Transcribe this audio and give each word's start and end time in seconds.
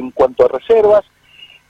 en 0.00 0.10
cuanto 0.10 0.44
a 0.44 0.48
reservas. 0.48 1.04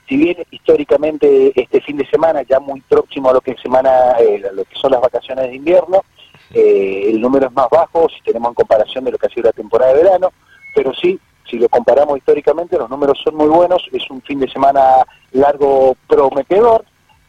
Si 0.07 0.17
bien 0.17 0.37
históricamente 0.51 1.53
este 1.55 1.79
fin 1.81 1.97
de 1.97 2.05
semana, 2.07 2.41
ya 2.41 2.59
muy 2.59 2.81
próximo 2.81 3.29
a 3.29 3.33
lo 3.33 3.41
que 3.41 3.55
semana, 3.57 3.91
eh, 4.19 4.41
lo 4.53 4.63
que 4.65 4.75
son 4.75 4.91
las 4.91 5.01
vacaciones 5.01 5.47
de 5.47 5.55
invierno, 5.55 6.03
eh, 6.53 7.05
el 7.09 7.21
número 7.21 7.47
es 7.47 7.53
más 7.53 7.69
bajo 7.69 8.09
si 8.09 8.21
tenemos 8.21 8.49
en 8.49 8.55
comparación 8.55 9.05
de 9.05 9.11
lo 9.11 9.17
que 9.17 9.27
ha 9.27 9.29
sido 9.29 9.43
la 9.43 9.53
temporada 9.53 9.93
de 9.93 10.03
verano, 10.03 10.33
pero 10.75 10.93
sí, 10.93 11.19
si 11.49 11.57
lo 11.57 11.69
comparamos 11.69 12.17
históricamente, 12.17 12.77
los 12.77 12.89
números 12.89 13.19
son 13.23 13.35
muy 13.35 13.47
buenos, 13.47 13.87
es 13.91 14.09
un 14.09 14.21
fin 14.21 14.39
de 14.39 14.49
semana 14.49 14.81
largo 15.31 15.95
prometedor, 16.07 16.83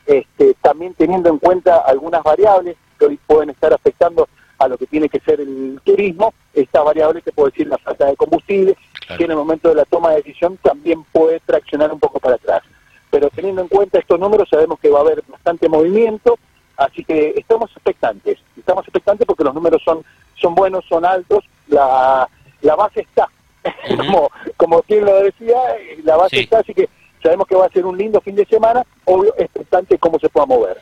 este, 0.07 0.55
también 0.61 0.95
teniendo 0.95 1.29
en 1.29 1.39
cuenta 1.39 1.79
algunas 1.79 2.23
variables 2.23 2.77
que 2.99 3.07
hoy 3.07 3.19
pueden 3.27 3.51
estar 3.51 3.73
afectando 3.73 4.29
a 4.59 4.69
lo 4.69 4.79
que 4.79 4.87
tiene 4.87 5.09
que 5.09 5.21
ser 5.21 5.41
el 5.41 5.81
turismo, 5.85 6.35
esta 6.55 6.83
variable 6.83 7.23
que 7.23 7.33
puede 7.33 7.51
decir 7.51 7.67
la 7.67 7.79
falta 7.79 8.07
de 8.07 8.17
combustible, 8.17 8.77
que 9.17 9.25
en 9.25 9.31
el 9.31 9.37
momento 9.37 9.69
de 9.69 9.75
la 9.77 9.85
toma 9.85 10.11
de 10.11 10.17
decisión 10.17 10.57
también 10.59 11.03
puede 11.05 11.41
traccionar 11.41 11.93
un 11.93 12.01
poco 12.01 12.21
para 12.21 12.37
atrás. 12.37 12.63
Pero 13.11 13.29
teniendo 13.31 13.63
en 13.63 13.69
cuenta 13.69 13.99
estos 13.99 14.19
números 14.19 14.49
sabemos 14.49 14.79
que 14.81 14.89
va 14.89 14.99
a 14.99 15.03
haber 15.03 15.23
bastante 15.29 15.69
movimiento, 15.69 16.39
así 16.77 17.05
que 17.05 17.35
estamos 17.37 17.71
expectantes, 17.73 18.39
estamos 18.57 18.85
expectantes 18.85 19.27
porque 19.27 19.45
los 19.45 19.55
números 19.55 19.83
son, 19.85 20.05
son 20.37 20.55
buenos, 20.55 20.85
son 20.89 21.05
altos, 21.05 21.45
la, 21.69 22.29
la 22.63 22.75
base 22.75 23.01
está, 23.01 23.29
como, 23.97 24.31
como 24.57 24.83
quien 24.83 25.05
lo 25.05 25.23
decía, 25.23 25.57
la 26.05 26.17
base 26.17 26.41
está, 26.41 26.61
así 26.61 26.73
que 26.75 26.89
sabemos 27.23 27.47
que 27.47 27.55
va 27.55 27.67
a 27.67 27.71
ser 27.71 27.85
un 27.85 27.99
lindo 27.99 28.21
fin 28.21 28.35
de 28.35 28.47
semana, 28.47 28.85
obvio, 29.05 29.35
expectante 29.39 29.99
cómo 29.99 30.19
se 30.19 30.29
pueda 30.29 30.47
mover. 30.47 30.79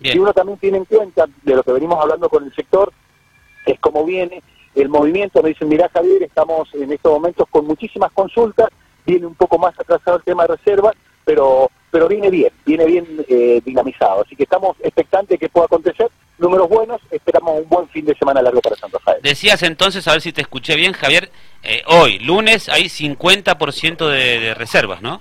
Y 0.00 0.18
uno 0.18 0.32
también 0.32 0.58
tiene 0.58 0.78
en 0.78 0.84
cuenta, 0.84 1.26
de 1.42 1.54
lo 1.54 1.62
que 1.62 1.72
venimos 1.72 1.98
hablando 2.00 2.28
con 2.28 2.44
el 2.44 2.54
sector, 2.54 2.92
es 3.64 3.78
cómo 3.80 4.04
viene 4.04 4.42
el 4.74 4.88
movimiento, 4.88 5.40
nos 5.40 5.48
dicen, 5.48 5.68
mira 5.68 5.88
Javier, 5.92 6.22
estamos 6.22 6.68
en 6.74 6.92
estos 6.92 7.12
momentos 7.12 7.46
con 7.50 7.66
muchísimas 7.66 8.12
consultas, 8.12 8.68
viene 9.06 9.26
un 9.26 9.34
poco 9.34 9.58
más 9.58 9.78
atrasado 9.78 10.16
el 10.16 10.22
tema 10.24 10.46
de 10.46 10.56
reservas, 10.56 10.94
pero 11.24 11.70
pero 11.94 12.08
viene 12.08 12.28
bien, 12.28 12.50
viene 12.66 12.86
bien 12.86 13.06
eh, 13.28 13.62
dinamizado. 13.64 14.22
Así 14.22 14.34
que 14.34 14.42
estamos 14.42 14.76
expectantes 14.82 15.38
que 15.38 15.48
pueda 15.48 15.66
acontecer. 15.66 16.10
Números 16.38 16.68
buenos, 16.68 17.00
esperamos 17.08 17.62
un 17.62 17.68
buen 17.68 17.88
fin 17.90 18.04
de 18.04 18.16
semana 18.16 18.42
largo 18.42 18.60
para 18.60 18.74
San 18.74 18.90
Rafael. 18.90 19.22
Decías 19.22 19.62
entonces, 19.62 20.08
a 20.08 20.10
ver 20.10 20.20
si 20.20 20.32
te 20.32 20.40
escuché 20.40 20.74
bien, 20.74 20.92
Javier, 20.92 21.30
eh, 21.62 21.84
hoy, 21.86 22.18
lunes, 22.18 22.68
hay 22.68 22.86
50% 22.86 24.08
de, 24.08 24.40
de 24.40 24.54
reservas, 24.54 25.02
¿no? 25.02 25.20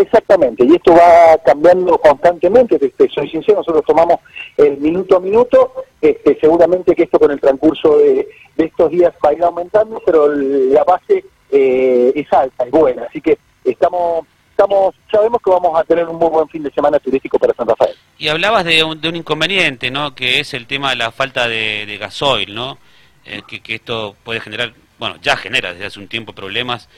Exactamente, 0.00 0.64
y 0.64 0.74
esto 0.74 0.92
va 0.92 1.38
cambiando 1.44 1.96
constantemente, 1.98 2.78
soy 3.14 3.30
sincero, 3.30 3.58
nosotros 3.58 3.84
tomamos 3.86 4.18
el 4.56 4.78
minuto 4.78 5.16
a 5.16 5.20
minuto, 5.20 5.72
este, 6.00 6.36
seguramente 6.40 6.94
que 6.96 7.04
esto 7.04 7.18
con 7.18 7.30
el 7.30 7.40
transcurso 7.40 7.98
de, 7.98 8.28
estos 8.56 8.90
días 8.90 9.14
va 9.24 9.30
a 9.30 9.32
ir 9.34 9.42
aumentando, 9.42 10.02
pero 10.04 10.28
la 10.28 10.82
base 10.84 11.24
eh, 11.50 12.12
es 12.14 12.32
alta, 12.32 12.64
es 12.64 12.70
buena, 12.72 13.04
así 13.04 13.20
que 13.20 13.38
estamos, 13.64 14.26
estamos, 14.50 14.96
sabemos 15.10 15.40
que 15.42 15.50
vamos 15.50 15.78
a 15.78 15.84
tener 15.84 16.08
un 16.08 16.16
muy 16.16 16.28
buen 16.28 16.48
fin 16.48 16.62
de 16.64 16.72
semana 16.72 16.98
turístico 16.98 17.38
para 17.38 17.54
San 17.54 17.68
Rafael. 17.68 17.94
Y 18.18 18.28
hablabas 18.28 18.64
de 18.64 18.82
un, 18.82 19.00
de 19.00 19.08
un 19.08 19.16
inconveniente, 19.16 19.90
¿no?, 19.92 20.14
que 20.14 20.40
es 20.40 20.54
el 20.54 20.66
tema 20.66 20.90
de 20.90 20.96
la 20.96 21.12
falta 21.12 21.46
de, 21.46 21.96
gasoil, 22.00 22.52
¿no?, 22.54 22.78
eh, 23.26 23.42
que, 23.46 23.60
que 23.60 23.76
esto 23.76 24.16
puede 24.24 24.40
generar, 24.40 24.74
bueno, 24.98 25.16
ya 25.22 25.36
genera 25.36 25.72
desde 25.72 25.86
hace 25.86 26.00
un 26.00 26.08
tiempo 26.08 26.32
problemas 26.32 26.88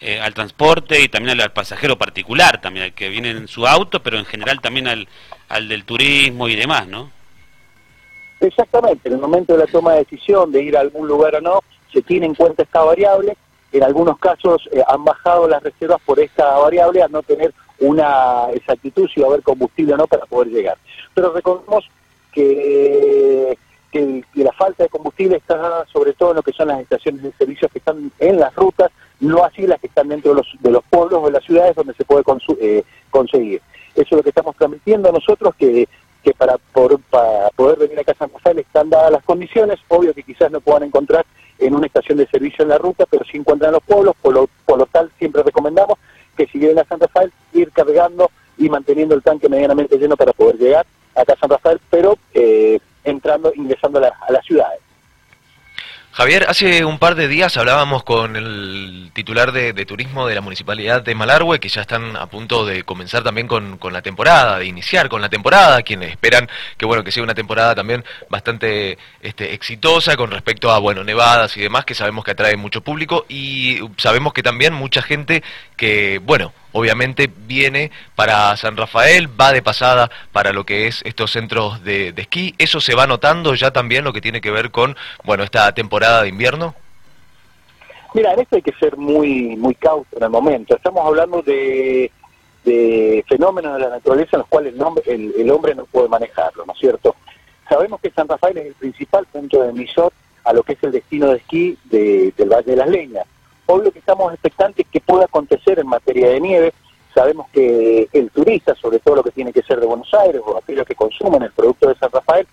eh, 0.00 0.20
al 0.20 0.32
transporte 0.32 1.00
y 1.00 1.08
también 1.08 1.40
al, 1.40 1.52
pasajero 1.52 1.98
particular, 1.98 2.60
también 2.60 2.86
al 2.86 2.92
que 2.92 3.08
viene 3.08 3.30
en 3.30 3.48
su 3.48 3.66
auto, 3.66 4.00
pero 4.00 4.18
en 4.18 4.24
general 4.24 4.60
también 4.60 4.86
al, 4.86 5.08
al 5.48 5.68
del 5.68 5.84
turismo 5.84 6.48
y 6.48 6.54
demás, 6.54 6.86
¿no? 6.86 7.10
Exactamente, 8.40 9.08
en 9.08 9.14
el 9.14 9.20
momento 9.20 9.54
de 9.54 9.60
la 9.60 9.66
toma 9.66 9.94
de 9.94 9.98
decisión 10.00 10.52
de 10.52 10.62
ir 10.62 10.76
a 10.76 10.80
algún 10.80 11.08
lugar 11.08 11.34
o 11.34 11.40
no, 11.40 11.60
se 11.92 12.02
tiene 12.02 12.26
en 12.26 12.34
cuenta 12.34 12.62
esta 12.62 12.82
variable. 12.82 13.36
En 13.72 13.82
algunos 13.82 14.18
casos 14.18 14.68
eh, 14.72 14.82
han 14.86 15.04
bajado 15.04 15.48
las 15.48 15.62
reservas 15.62 16.00
por 16.06 16.20
esta 16.20 16.56
variable 16.58 17.02
a 17.02 17.08
no 17.08 17.22
tener 17.22 17.52
una 17.80 18.46
exactitud 18.54 19.08
si 19.12 19.20
va 19.20 19.26
a 19.26 19.30
haber 19.30 19.42
combustible 19.42 19.94
o 19.94 19.96
no 19.96 20.06
para 20.06 20.26
poder 20.26 20.48
llegar. 20.48 20.78
Pero 21.12 21.32
recordemos 21.32 21.84
que, 22.32 23.58
que, 23.90 24.24
que 24.32 24.44
la 24.44 24.52
falta 24.52 24.84
de 24.84 24.88
combustible 24.88 25.36
está 25.36 25.84
sobre 25.92 26.12
todo 26.12 26.30
en 26.30 26.36
lo 26.36 26.42
que 26.42 26.52
son 26.52 26.68
las 26.68 26.80
estaciones 26.80 27.22
de 27.22 27.32
servicios 27.32 27.70
que 27.72 27.78
están 27.78 28.12
en 28.20 28.38
las 28.38 28.54
rutas 28.54 28.90
no 29.20 29.44
así 29.44 29.66
las 29.66 29.80
que 29.80 29.88
están 29.88 30.08
dentro 30.08 30.32
de 30.32 30.36
los, 30.36 30.46
de 30.60 30.70
los 30.70 30.84
pueblos 30.84 31.20
o 31.22 31.26
de 31.26 31.32
las 31.32 31.44
ciudades 31.44 31.74
donde 31.74 31.94
se 31.94 32.04
puede 32.04 32.24
eh, 32.60 32.84
conseguir. 33.10 33.60
Eso 33.94 34.06
es 34.10 34.12
lo 34.12 34.22
que 34.22 34.28
estamos 34.28 34.56
transmitiendo 34.56 35.10
nosotros, 35.10 35.54
que, 35.56 35.88
que 36.22 36.32
para, 36.34 36.56
para 36.58 37.50
poder 37.56 37.78
venir 37.78 37.98
a 37.98 38.10
a 38.10 38.14
San 38.14 38.30
Rafael 38.32 38.58
están 38.58 38.90
dadas 38.90 39.12
las 39.12 39.24
condiciones, 39.24 39.78
obvio 39.88 40.14
que 40.14 40.22
quizás 40.22 40.50
no 40.50 40.60
puedan 40.60 40.84
encontrar 40.84 41.26
en 41.58 41.74
una 41.74 41.86
estación 41.86 42.18
de 42.18 42.26
servicio 42.28 42.62
en 42.62 42.68
la 42.68 42.78
ruta, 42.78 43.04
pero 43.10 43.24
sí 43.24 43.36
encuentran 43.36 43.70
en 43.70 43.74
los 43.74 43.82
pueblos, 43.82 44.14
por 44.22 44.34
lo, 44.34 44.48
por 44.64 44.78
lo 44.78 44.86
tal 44.86 45.10
siempre 45.18 45.42
recomendamos 45.42 45.98
que 46.36 46.46
si 46.46 46.58
vienen 46.58 46.78
a 46.78 46.84
San 46.84 47.00
Rafael, 47.00 47.32
ir 47.52 47.72
cargando 47.72 48.30
y 48.56 48.68
manteniendo 48.68 49.14
el 49.14 49.22
tanque 49.22 49.48
medianamente 49.48 49.98
lleno 49.98 50.16
para 50.16 50.32
poder 50.32 50.56
llegar 50.56 50.86
acá 51.14 51.32
a 51.32 51.38
San 51.38 51.50
Rafael, 51.50 51.80
pero 51.90 52.16
eh, 52.34 52.78
entrando, 53.02 53.52
ingresando 53.54 53.98
a, 53.98 54.08
a 54.08 54.32
las 54.32 54.44
ciudades. 54.44 54.77
Javier, 56.18 56.46
hace 56.48 56.84
un 56.84 56.98
par 56.98 57.14
de 57.14 57.28
días 57.28 57.56
hablábamos 57.56 58.02
con 58.02 58.34
el 58.34 59.12
titular 59.12 59.52
de, 59.52 59.72
turismo 59.86 60.26
de 60.26 60.34
la 60.34 60.40
Municipalidad 60.40 61.00
de 61.00 61.14
Malargüe, 61.14 61.60
que 61.60 61.68
ya 61.68 61.82
están 61.82 62.16
a 62.16 62.26
punto 62.26 62.66
de 62.66 62.82
comenzar 62.82 63.22
también 63.22 63.46
con, 63.46 63.78
la 63.92 64.02
temporada, 64.02 64.58
de 64.58 64.66
iniciar 64.66 65.08
con 65.08 65.22
la 65.22 65.28
temporada, 65.28 65.80
quienes 65.82 66.10
esperan 66.10 66.48
que 66.76 66.86
bueno 66.86 67.04
que 67.04 67.12
sea 67.12 67.22
una 67.22 67.36
temporada 67.36 67.76
también 67.76 68.04
bastante 68.28 68.98
este, 69.22 69.54
exitosa 69.54 70.16
con 70.16 70.32
respecto 70.32 70.72
a 70.72 70.80
bueno 70.80 71.04
nevadas 71.04 71.56
y 71.56 71.60
demás, 71.60 71.84
que 71.84 71.94
sabemos 71.94 72.24
que 72.24 72.32
atrae 72.32 72.56
mucho 72.56 72.80
público 72.80 73.24
y 73.28 73.78
sabemos 73.96 74.32
que 74.32 74.42
también 74.42 74.74
mucha 74.74 75.02
gente 75.02 75.44
que 75.76 76.18
bueno 76.18 76.52
obviamente 76.72 77.30
viene 77.46 77.90
para 78.14 78.56
San 78.56 78.76
Rafael, 78.76 79.28
va 79.40 79.52
de 79.52 79.62
pasada 79.62 80.10
para 80.32 80.52
lo 80.52 80.64
que 80.64 80.86
es 80.86 81.02
estos 81.04 81.32
centros 81.32 81.82
de, 81.82 82.14
esquí. 82.16 82.54
¿Eso 82.58 82.80
se 82.80 82.94
va 82.94 83.06
notando 83.06 83.54
ya 83.54 83.70
también 83.70 84.04
lo 84.04 84.12
que 84.12 84.20
tiene 84.20 84.40
que 84.40 84.50
ver 84.50 84.70
con, 84.70 84.96
bueno, 85.24 85.44
esta 85.44 85.72
temporada 85.72 86.07
de 86.22 86.28
invierno? 86.28 86.74
Mira, 88.14 88.32
en 88.32 88.40
esto 88.40 88.56
hay 88.56 88.62
que 88.62 88.72
ser 88.72 88.96
muy, 88.96 89.56
muy 89.56 89.74
cauto 89.74 90.16
en 90.16 90.22
el 90.22 90.30
momento. 90.30 90.74
Estamos 90.74 91.04
hablando 91.06 91.42
de, 91.42 92.10
de 92.64 93.24
fenómenos 93.28 93.74
de 93.74 93.80
la 93.80 93.90
naturaleza 93.90 94.30
en 94.32 94.38
los 94.40 94.48
cuales 94.48 94.74
el, 95.06 95.34
el, 95.36 95.50
hombre 95.50 95.74
no 95.74 95.84
puede 95.84 96.08
manejarlo, 96.08 96.64
¿no 96.66 96.72
es 96.72 96.78
cierto? 96.78 97.14
Sabemos 97.68 98.00
que 98.00 98.10
San 98.10 98.28
Rafael 98.28 98.56
es 98.58 98.66
el 98.66 98.74
principal 98.74 99.26
punto 99.26 99.62
de 99.62 99.70
emisor 99.70 100.12
a 100.44 100.52
lo 100.54 100.62
que 100.62 100.72
es 100.72 100.82
el 100.82 100.92
destino 100.92 101.28
de 101.28 101.36
esquí 101.36 101.78
del 101.84 102.48
Valle 102.48 102.70
de 102.70 102.76
las 102.76 102.88
Leñas 102.88 103.26
Obvio 103.70 103.92
que 103.92 103.98
estamos 103.98 104.32
expectantes 104.32 104.86
que 104.90 104.98
pueda 104.98 105.26
acontecer 105.26 105.78
en 105.78 105.86
materia 105.86 106.30
de 106.30 106.40
nieve. 106.40 106.72
Sabemos 107.14 107.48
que 107.52 108.08
el 108.14 108.30
turista, 108.30 108.74
sobre 108.74 108.98
todo 108.98 109.16
lo 109.16 109.22
que 109.22 109.30
tiene 109.30 109.52
que 109.52 109.62
ser 109.62 109.78
de 109.78 109.84
Buenos 109.84 110.12
Aires 110.14 110.40
o 110.42 110.56
aquellos 110.56 110.86
que 110.86 110.94
consumen 110.94 111.42
el 111.42 111.52
producto 111.52 111.86
de 111.86 111.94
San 111.96 112.10
Rafael, 112.10 112.46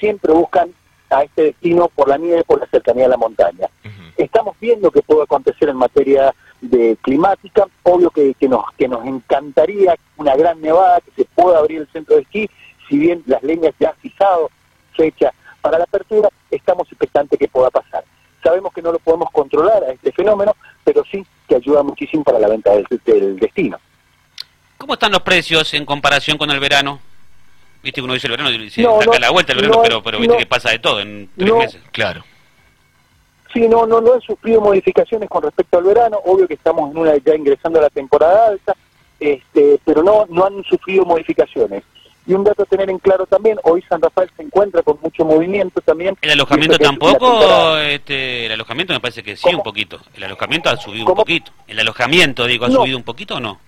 siempre 0.00 0.32
buscan 0.32 0.70
a 1.14 1.22
este 1.22 1.44
destino 1.44 1.88
por 1.88 2.08
la 2.08 2.18
nieve, 2.18 2.44
por 2.44 2.60
la 2.60 2.66
cercanía 2.66 3.06
a 3.06 3.10
la 3.10 3.16
montaña. 3.16 3.68
Estamos 4.16 4.56
viendo 4.60 4.90
que 4.90 5.02
puede 5.02 5.22
acontecer 5.22 5.68
en 5.68 5.76
materia 5.76 6.34
de 6.60 6.96
climática, 7.02 7.66
obvio 7.82 8.10
que, 8.10 8.34
que, 8.34 8.48
nos, 8.48 8.64
que 8.78 8.88
nos 8.88 9.04
encantaría 9.04 9.96
una 10.16 10.36
gran 10.36 10.60
nevada, 10.60 11.00
que 11.00 11.22
se 11.22 11.24
pueda 11.34 11.58
abrir 11.58 11.80
el 11.80 11.88
centro 11.88 12.16
de 12.16 12.22
esquí, 12.22 12.48
si 12.88 12.98
bien 12.98 13.22
las 13.26 13.42
leñas 13.42 13.74
ya 13.78 13.90
han 13.90 13.96
fijado 13.96 14.50
fecha 14.96 15.32
para 15.60 15.78
la 15.78 15.84
apertura, 15.84 16.28
estamos 16.50 16.86
expectantes 16.88 17.38
que 17.38 17.48
pueda 17.48 17.70
pasar. 17.70 18.04
Sabemos 18.42 18.72
que 18.72 18.82
no 18.82 18.92
lo 18.92 18.98
podemos 18.98 19.30
controlar 19.30 19.82
a 19.84 19.92
este 19.92 20.12
fenómeno, 20.12 20.54
pero 20.84 21.02
sí 21.10 21.24
que 21.48 21.56
ayuda 21.56 21.82
muchísimo 21.82 22.22
para 22.22 22.38
la 22.38 22.48
venta 22.48 22.70
del, 22.72 23.38
destino. 23.38 23.78
¿Cómo 24.76 24.94
están 24.94 25.12
los 25.12 25.22
precios 25.22 25.72
en 25.74 25.86
comparación 25.86 26.36
con 26.36 26.50
el 26.50 26.60
verano? 26.60 27.00
Viste 27.84 28.00
que 28.00 28.04
uno 28.04 28.14
dice 28.14 28.28
el 28.28 28.30
verano, 28.30 28.50
dice, 28.50 28.82
saca 28.82 29.18
la 29.20 29.30
vuelta 29.30 29.52
el 29.52 29.60
verano, 29.60 29.82
pero, 29.82 30.02
pero 30.02 30.18
viste 30.18 30.38
que 30.38 30.46
pasa 30.46 30.70
de 30.70 30.78
todo 30.78 31.00
en 31.00 31.28
tres 31.36 31.54
meses. 31.54 31.82
Claro. 31.92 32.24
Sí, 33.52 33.68
no, 33.68 33.86
no, 33.86 34.00
no 34.00 34.14
han 34.14 34.22
sufrido 34.22 34.62
modificaciones 34.62 35.28
con 35.28 35.42
respecto 35.42 35.76
al 35.76 35.84
verano. 35.84 36.18
Obvio 36.24 36.48
que 36.48 36.54
estamos 36.54 36.90
en 36.90 36.96
una 36.96 37.14
ya 37.18 37.34
ingresando 37.34 37.78
a 37.78 37.82
la 37.82 37.90
temporada 37.90 38.48
alta, 38.48 38.74
este, 39.20 39.78
pero 39.84 40.02
no, 40.02 40.24
no 40.30 40.46
han 40.46 40.64
sufrido 40.64 41.04
modificaciones. 41.04 41.84
Y 42.26 42.32
un 42.32 42.42
dato 42.42 42.62
a 42.62 42.66
tener 42.66 42.88
en 42.88 42.98
claro 42.98 43.26
también, 43.26 43.58
hoy 43.64 43.82
San 43.86 44.00
Rafael 44.00 44.30
se 44.34 44.42
encuentra 44.42 44.82
con 44.82 44.98
mucho 45.02 45.26
movimiento 45.26 45.82
también. 45.82 46.16
¿El 46.22 46.30
alojamiento 46.30 46.78
tampoco? 46.78 47.76
Este, 47.76 48.46
el 48.46 48.52
alojamiento 48.52 48.94
me 48.94 49.00
parece 49.00 49.22
que 49.22 49.36
sí 49.36 49.54
un 49.54 49.62
poquito. 49.62 50.00
El 50.14 50.24
alojamiento 50.24 50.70
ha 50.70 50.76
subido 50.78 51.04
un 51.04 51.14
poquito. 51.14 51.52
¿El 51.68 51.78
alojamiento, 51.78 52.46
digo, 52.46 52.64
ha 52.64 52.70
subido 52.70 52.96
un 52.96 53.04
poquito 53.04 53.36
o 53.36 53.40
no? 53.40 53.60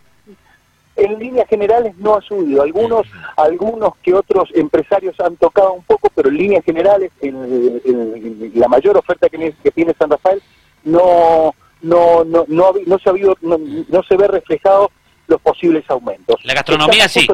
En 0.97 1.19
líneas 1.19 1.49
generales 1.49 1.95
no 1.99 2.15
ha 2.15 2.23
subido. 2.23 2.63
Algunos, 2.63 3.07
algunos 3.37 3.97
que 4.03 4.15
otros 4.15 4.49
empresarios 4.55 5.19
han 5.21 5.37
tocado 5.37 5.73
un 5.73 5.85
poco, 5.85 6.11
pero 6.15 6.29
en 6.29 6.37
líneas 6.37 6.65
generales, 6.65 7.13
en, 7.21 8.53
la 8.55 8.69
mayor 8.69 8.97
oferta 8.97 9.29
que, 9.29 9.55
que 9.63 9.71
tiene 9.71 9.95
San 9.99 10.11
Rafael, 10.11 10.43
no, 10.85 11.55
no, 11.83 12.25
no, 12.25 12.45
no, 12.49 12.73
no 12.87 12.99
se 12.99 13.09
ha 13.09 13.13
habido, 13.13 13.37
no 13.43 14.03
se 14.09 14.17
ve 14.17 14.27
reflejado 14.29 14.91
los 15.27 15.41
posibles 15.41 15.85
aumentos. 15.89 16.37
La 16.45 16.55
gastronomía 16.55 17.09
sí. 17.09 17.27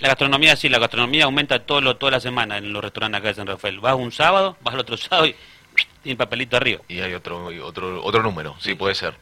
La 0.00 0.08
gastronomía 0.08 0.56
sí, 0.56 0.68
la 0.68 0.78
gastronomía 0.78 1.24
aumenta 1.24 1.64
todo 1.64 1.80
lo, 1.80 1.96
toda 1.96 2.12
la 2.12 2.20
semana 2.20 2.58
en 2.58 2.72
los 2.72 2.82
restaurantes 2.82 3.20
acá 3.20 3.28
de 3.28 3.34
San 3.34 3.46
Rafael. 3.46 3.80
Vas 3.80 3.94
un 3.94 4.12
sábado, 4.12 4.56
vas 4.62 4.74
al 4.74 4.80
otro 4.80 4.96
sábado 4.96 5.26
y 5.26 5.34
tiene 6.02 6.16
papelito 6.16 6.56
arriba. 6.56 6.82
Y 6.88 7.00
hay 7.00 7.14
otro 7.14 7.46
otro 7.64 8.04
otro 8.04 8.22
número, 8.22 8.54
sí, 8.58 8.74
puede 8.74 8.94
ser. 8.94 9.14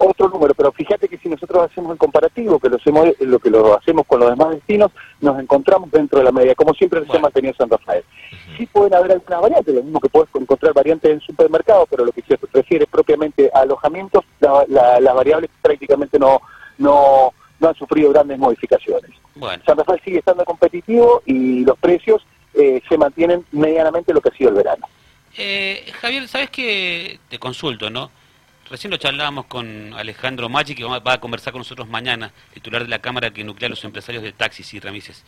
Otro 0.00 0.30
número, 0.30 0.54
pero 0.54 0.72
fíjate 0.72 1.08
que 1.08 1.18
si 1.18 1.28
nosotros 1.28 1.70
hacemos 1.70 1.92
el 1.92 1.98
comparativo, 1.98 2.58
que 2.58 2.70
lo 2.70 2.76
hacemos, 2.76 3.08
lo 3.20 3.38
que 3.38 3.50
lo 3.50 3.76
hacemos 3.78 4.06
con 4.06 4.20
los 4.20 4.30
demás 4.30 4.50
destinos, 4.50 4.90
nos 5.20 5.38
encontramos 5.38 5.90
dentro 5.90 6.18
de 6.18 6.24
la 6.24 6.32
media, 6.32 6.54
como 6.54 6.72
siempre 6.72 7.04
se 7.06 7.16
ha 7.16 7.20
mantenido 7.20 7.54
San 7.54 7.68
Rafael. 7.68 8.02
Sí 8.56 8.66
pueden 8.66 8.94
haber 8.94 9.12
algunas 9.12 9.42
variantes, 9.42 9.74
lo 9.74 9.82
mismo 9.82 10.00
que 10.00 10.08
puedes 10.08 10.34
encontrar 10.34 10.72
variantes 10.72 11.10
en 11.10 11.20
supermercado, 11.20 11.86
pero 11.86 12.06
lo 12.06 12.12
que 12.12 12.22
se 12.22 12.38
refiere 12.52 12.86
propiamente 12.86 13.50
a 13.52 13.60
alojamientos, 13.60 14.24
las 14.40 15.14
variables 15.14 15.50
prácticamente 15.60 16.18
no, 16.18 16.40
no, 16.78 17.34
no 17.58 17.68
han 17.68 17.74
sufrido 17.74 18.10
grandes 18.10 18.38
modificaciones. 18.38 19.10
San 19.66 19.76
Rafael 19.76 20.00
sigue 20.02 20.18
estando 20.18 20.44
competitivo 20.44 21.22
y 21.26 21.64
los 21.64 21.78
precios 21.78 22.26
eh, 22.54 22.80
se 22.88 22.96
mantienen 22.96 23.44
medianamente 23.52 24.14
lo 24.14 24.20
que 24.22 24.30
ha 24.30 24.36
sido 24.36 24.50
el 24.50 24.56
verano. 24.56 24.86
Eh, 25.36 25.84
Javier, 26.00 26.26
¿sabes 26.26 26.50
qué? 26.50 27.20
Te 27.28 27.38
consulto, 27.38 27.90
¿no? 27.90 28.10
Recién 28.70 28.92
lo 28.92 28.98
charlábamos 28.98 29.46
con 29.46 29.92
Alejandro 29.94 30.48
Machi, 30.48 30.76
que 30.76 30.84
va 30.84 31.00
a 31.04 31.20
conversar 31.20 31.52
con 31.52 31.58
nosotros 31.58 31.88
mañana, 31.88 32.32
titular 32.54 32.82
de 32.82 32.88
la 32.88 33.00
Cámara 33.00 33.32
que 33.32 33.42
nuclea 33.42 33.66
a 33.66 33.70
los 33.70 33.84
empresarios 33.84 34.22
de 34.22 34.30
taxis 34.30 34.72
y 34.74 34.78
remises. 34.78 35.24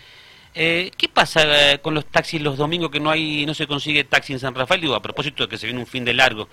Eh, 0.55 0.93
¿Qué 0.97 1.09
pasa 1.09 1.73
eh, 1.73 1.81
con 1.81 1.93
los 1.93 2.06
taxis 2.06 2.41
los 2.41 2.56
domingos 2.56 2.91
que 2.91 3.00
no 3.00 3.11
hay 3.11 3.44
no 3.44 3.55
se 3.55 3.67
consigue 3.67 4.05
taxi 4.05 4.33
en 4.33 4.39
San 4.39 4.55
Rafael? 4.55 4.81
Digo, 4.81 4.94
a 4.94 5.03
propósito 5.03 5.43
de 5.43 5.49
que 5.49 5.59
se 5.59 5.67
viene 5.67 5.81
un 5.81 5.89
fin 5.89 6.05
de 6.05 6.15
largo. 6.15 6.47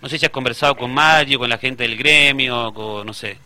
No 0.00 0.08
sé 0.08 0.16
si 0.16 0.26
has 0.26 0.30
conversado 0.30 0.76
con 0.76 0.94
Machi, 0.94 1.36
con 1.36 1.48
la 1.48 1.58
gente 1.58 1.82
del 1.82 1.96
gremio, 1.96 2.72
no 3.04 3.12
sé. 3.12 3.38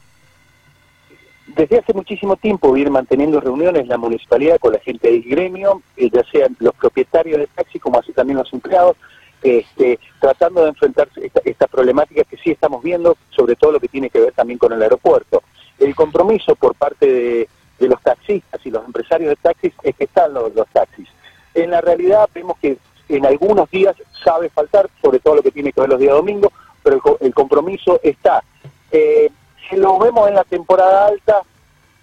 Desde 1.46 1.78
hace 1.78 1.94
muchísimo 1.94 2.36
tiempo 2.36 2.72
viene 2.72 2.90
manteniendo 2.90 3.40
reuniones 3.40 3.86
la 3.86 3.96
municipalidad 3.96 4.58
con 4.58 4.74
la 4.74 4.80
gente 4.80 5.10
del 5.10 5.22
gremio, 5.22 5.80
eh, 5.96 6.10
ya 6.12 6.22
sean 6.30 6.54
los 6.58 6.74
propietarios 6.74 7.38
de 7.38 7.46
taxi 7.46 7.78
como 7.78 7.98
así 8.00 8.12
también 8.12 8.36
los 8.36 8.52
empleados, 8.52 8.98
este, 9.46 10.00
tratando 10.20 10.62
de 10.62 10.70
enfrentar 10.70 11.08
esta, 11.44 11.68
problemática 11.68 12.24
que 12.24 12.36
sí 12.36 12.50
estamos 12.50 12.82
viendo, 12.82 13.16
sobre 13.30 13.54
todo 13.54 13.70
lo 13.70 13.80
que 13.80 13.86
tiene 13.86 14.10
que 14.10 14.18
ver 14.18 14.32
también 14.32 14.58
con 14.58 14.72
el 14.72 14.82
aeropuerto. 14.82 15.44
El 15.78 15.94
compromiso 15.94 16.56
por 16.56 16.74
parte 16.74 17.06
de, 17.06 17.48
los 17.86 18.02
taxistas 18.02 18.60
y 18.64 18.70
los 18.70 18.84
empresarios 18.84 19.28
de 19.28 19.36
taxis 19.36 19.72
es 19.84 19.94
que 19.94 20.04
están 20.04 20.34
los, 20.34 20.52
taxis. 20.72 21.08
En 21.54 21.70
la 21.70 21.80
realidad 21.80 22.28
vemos 22.34 22.58
que 22.58 22.78
en 23.08 23.24
algunos 23.24 23.70
días 23.70 23.94
sabe 24.24 24.48
faltar, 24.48 24.90
sobre 25.00 25.20
todo 25.20 25.36
lo 25.36 25.42
que 25.42 25.52
tiene 25.52 25.72
que 25.72 25.80
ver 25.80 25.90
los 25.90 26.00
días 26.00 26.14
domingos, 26.14 26.52
pero 26.82 27.00
el, 27.20 27.32
compromiso 27.32 28.00
está. 28.02 28.42
Eh, 28.90 29.30
si 29.70 29.76
lo 29.76 29.96
vemos 29.98 30.28
en 30.28 30.34
la 30.34 30.44
temporada 30.44 31.06
alta, 31.06 31.42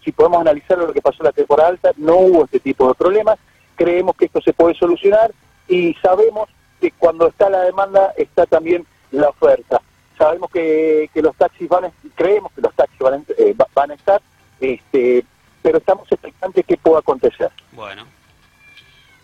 si 0.02 0.14
podemos 0.14 0.40
analizar 0.40 0.78
lo 0.78 0.94
que 0.94 1.02
pasó 1.02 1.18
en 1.24 1.26
la 1.26 1.32
temporada 1.34 1.70
alta, 1.70 1.92
no 1.98 2.16
hubo 2.18 2.46
este 2.46 2.62
tipo 2.62 2.88
de 2.88 2.94
problemas, 2.94 3.38
creemos 3.76 4.16
que 4.16 4.26
esto 4.26 4.40
se 4.40 4.54
puede 4.54 4.76
solucionar 4.76 5.34
y 5.68 5.94
sabemos 5.96 6.48
que 6.84 6.98
cuando 6.98 7.28
está 7.28 7.50
la 7.50 7.62
demanda 7.62 8.14
está 8.18 8.46
también 8.46 8.86
la 9.12 9.30
oferta. 9.30 9.82
Sabemos 10.18 10.50
que, 10.52 11.10
los 11.16 11.36
taxis 11.36 11.68
van, 11.70 11.86
a, 11.86 11.92
creemos 12.16 12.52
que 12.54 12.62
los 12.62 12.74
taxis 12.76 13.00
van, 13.00 13.14
a, 13.14 13.24
eh, 13.38 13.56
van 13.74 13.92
a 13.92 13.94
estar, 13.94 14.22
este, 14.60 15.24
pero 15.62 15.78
estamos 15.78 16.12
expectantes 16.12 16.66
que 16.66 16.78
pueda 16.78 17.00
acontecer. 17.00 17.50
Bueno. 17.72 18.06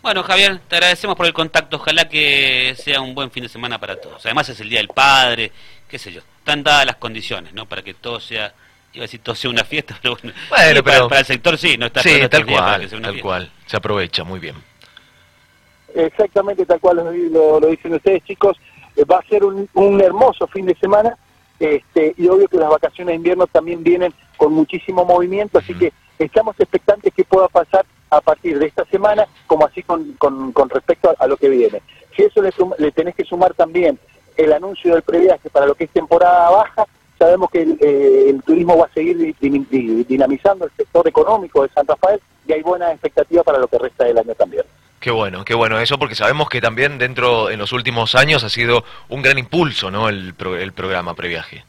Bueno, 0.02 0.22
Javier, 0.22 0.58
te 0.66 0.76
agradecemos 0.76 1.14
por 1.14 1.26
el 1.26 1.34
contacto. 1.34 1.76
Ojalá 1.76 2.08
que 2.08 2.74
sea 2.78 3.02
un 3.02 3.14
buen 3.14 3.30
fin 3.30 3.42
de 3.42 3.50
semana 3.50 3.78
para 3.78 4.00
todos. 4.00 4.24
Además 4.24 4.48
es 4.48 4.58
el 4.60 4.70
Día 4.70 4.78
del 4.78 4.88
Padre, 4.88 5.52
qué 5.86 5.98
sé 5.98 6.10
yo. 6.10 6.22
Están 6.38 6.62
dadas 6.62 6.86
las 6.86 6.96
condiciones, 6.96 7.52
¿no? 7.52 7.66
Para 7.66 7.82
que 7.82 7.92
todo 7.92 8.18
sea, 8.18 8.54
iba 8.94 9.02
a 9.02 9.06
decir 9.06 9.20
todo 9.20 9.34
sea 9.34 9.50
una 9.50 9.64
fiesta, 9.64 9.98
pero 10.02 10.16
bueno. 10.16 10.34
pero, 10.82 11.08
para, 11.08 11.20
el 11.20 11.26
sector 11.26 11.58
sí, 11.58 11.76
no 11.76 11.86
está 11.86 12.02
sí, 12.02 12.18
tal 12.30 12.46
cual, 12.46 12.88
tal 12.88 13.20
cual. 13.20 13.52
Se 13.66 13.76
aprovecha, 13.76 14.24
muy 14.24 14.40
bien. 14.40 14.69
Exactamente 15.94 16.66
tal 16.66 16.80
cual 16.80 16.96
lo, 17.32 17.60
dicen 17.60 17.94
ustedes, 17.94 18.24
chicos. 18.24 18.56
Eh, 18.96 19.04
va 19.04 19.18
a 19.18 19.28
ser 19.28 19.44
un, 19.44 20.00
hermoso 20.00 20.46
fin 20.46 20.66
de 20.66 20.74
semana 20.76 21.16
este, 21.58 22.14
y 22.16 22.28
obvio 22.28 22.48
que 22.48 22.56
las 22.56 22.70
vacaciones 22.70 23.12
de 23.12 23.16
invierno 23.16 23.46
también 23.46 23.82
vienen 23.82 24.12
con 24.36 24.52
muchísimo 24.52 25.04
movimiento, 25.04 25.58
así 25.58 25.74
que 25.74 25.92
estamos 26.18 26.58
expectantes 26.58 27.12
que 27.14 27.24
pueda 27.24 27.48
pasar 27.48 27.84
a 28.08 28.20
partir 28.20 28.58
de 28.58 28.66
esta 28.66 28.84
semana, 28.86 29.26
como 29.46 29.66
así 29.66 29.82
con, 29.82 30.12
con, 30.14 30.70
respecto 30.70 31.14
a, 31.16 31.26
lo 31.26 31.36
que 31.36 31.48
viene. 31.48 31.82
Si 32.16 32.22
eso 32.22 32.42
le, 32.42 32.50
le 32.78 32.90
tenés 32.92 33.14
que 33.14 33.24
sumar 33.24 33.54
también 33.54 33.98
el 34.36 34.52
anuncio 34.52 34.94
del 34.94 35.02
previaje 35.02 35.50
para 35.50 35.66
lo 35.66 35.74
que 35.74 35.84
es 35.84 35.90
temporada 35.90 36.50
baja, 36.50 36.86
sabemos 37.20 37.50
que 37.50 37.60
el, 37.60 37.78
eh, 37.80 38.30
el 38.30 38.42
turismo 38.42 38.78
va 38.78 38.86
a 38.86 38.94
seguir 38.94 39.36
dinamizando 40.08 40.64
el 40.64 40.70
sector 40.74 41.06
económico 41.06 41.62
de 41.62 41.68
San 41.68 41.86
Rafael 41.86 42.18
y 42.46 42.52
hay 42.54 42.62
buenas 42.62 42.92
expectativas 42.92 43.44
para 43.44 43.58
lo 43.58 43.68
que 43.68 43.78
resta 43.78 44.04
del 44.04 44.16
año 44.16 44.34
también. 44.34 44.64
Qué 44.98 45.10
bueno, 45.10 45.44
qué 45.44 45.54
bueno 45.54 45.78
eso, 45.78 45.98
porque 45.98 46.14
sabemos 46.14 46.48
que 46.48 46.62
también 46.62 46.96
dentro, 46.96 47.50
en 47.50 47.58
los 47.58 47.72
últimos 47.72 48.14
años, 48.14 48.42
ha 48.42 48.48
sido 48.48 48.84
un 49.10 49.20
gran 49.22 49.38
impulso, 49.38 49.90
¿no? 49.90 50.08
El, 50.08 50.34
el 50.58 50.72
programa 50.72 51.14
Previaje. 51.14 51.62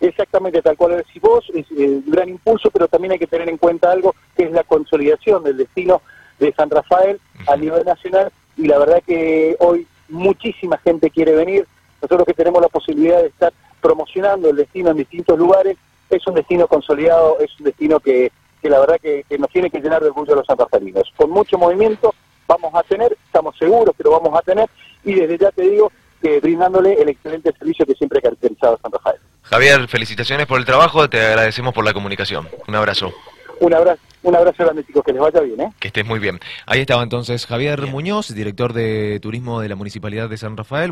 Exactamente, 0.00 0.62
tal 0.62 0.76
cual 0.76 0.98
decís 0.98 1.20
vos, 1.20 1.50
es 1.54 1.70
un 1.70 2.04
gran 2.06 2.28
impulso, 2.28 2.70
pero 2.70 2.86
también 2.86 3.12
hay 3.12 3.18
que 3.18 3.26
tener 3.26 3.48
en 3.48 3.56
cuenta 3.56 3.90
algo 3.90 4.14
que 4.36 4.44
es 4.44 4.52
la 4.52 4.62
consolidación 4.62 5.42
del 5.42 5.56
destino 5.56 6.02
de 6.38 6.52
San 6.52 6.70
Rafael 6.70 7.18
a 7.46 7.56
nivel 7.56 7.84
nacional 7.84 8.30
y 8.56 8.66
la 8.66 8.78
verdad 8.78 9.02
que 9.06 9.56
hoy 9.58 9.86
muchísima 10.08 10.78
gente 10.78 11.10
quiere 11.10 11.32
venir. 11.32 11.66
Nosotros 12.00 12.26
que 12.26 12.34
tenemos 12.34 12.62
la 12.62 12.68
posibilidad 12.68 13.20
de 13.20 13.28
estar 13.28 13.52
promocionando 13.80 14.50
el 14.50 14.56
destino 14.56 14.90
en 14.90 14.98
distintos 14.98 15.38
lugares, 15.38 15.76
es 16.10 16.26
un 16.26 16.34
destino 16.34 16.66
consolidado, 16.66 17.38
es 17.40 17.50
un 17.58 17.66
destino 17.66 18.00
que 18.00 18.30
que 18.60 18.68
la 18.68 18.80
verdad 18.80 18.96
que, 19.00 19.24
nos 19.38 19.50
tiene 19.50 19.70
que 19.70 19.80
llenar 19.80 20.02
de 20.02 20.08
orgullo 20.08 20.32
a 20.32 20.36
los 20.36 20.46
santarferinos. 20.46 21.04
Con 21.16 21.30
mucho 21.30 21.58
movimiento 21.58 22.14
vamos 22.46 22.74
a 22.74 22.82
tener, 22.82 23.16
estamos 23.26 23.56
seguros 23.58 23.94
que 23.96 24.02
lo 24.02 24.12
vamos 24.12 24.36
a 24.38 24.42
tener, 24.42 24.68
y 25.04 25.14
desde 25.14 25.38
ya 25.38 25.50
te 25.50 25.62
digo 25.62 25.92
que 26.20 26.40
brindándole 26.40 26.94
el 26.94 27.08
excelente 27.10 27.52
servicio 27.52 27.86
que 27.86 27.94
siempre 27.94 28.18
ha 28.18 28.22
caracterizado 28.22 28.74
a 28.74 28.78
San 28.78 28.92
Rafael. 28.92 29.18
Javier, 29.42 29.88
felicitaciones 29.88 30.46
por 30.46 30.58
el 30.58 30.64
trabajo, 30.64 31.08
te 31.08 31.20
agradecemos 31.20 31.72
por 31.72 31.84
la 31.84 31.92
comunicación. 31.92 32.48
Un 32.66 32.74
abrazo. 32.74 33.12
Un 33.60 33.74
abrazo. 33.74 34.02
Un 34.22 34.34
abrazo 34.34 34.64
grande, 34.64 34.84
chicos, 34.84 35.04
que 35.04 35.12
les 35.12 35.22
vaya 35.22 35.40
bien, 35.40 35.60
¿eh? 35.60 35.72
Que 35.78 35.88
estés 35.88 36.04
muy 36.04 36.18
bien. 36.18 36.40
Ahí 36.66 36.80
estaba 36.80 37.02
entonces 37.04 37.46
Javier 37.46 37.86
Muñoz, 37.86 38.34
director 38.34 38.72
de 38.72 39.20
turismo 39.20 39.60
de 39.60 39.68
la 39.68 39.76
Municipalidad 39.76 40.28
de 40.28 40.36
San 40.36 40.56
Rafael. 40.56 40.86